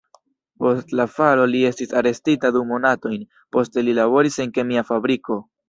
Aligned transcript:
Post 0.61 0.95
la 0.99 1.05
falo 1.17 1.43
li 1.51 1.61
estis 1.71 1.93
arestita 2.01 2.51
du 2.57 2.65
monatojn, 2.71 3.29
poste 3.59 3.87
li 3.87 3.97
laboris 4.01 4.43
en 4.47 4.59
kemia 4.59 4.89
fabriko. 4.93 5.43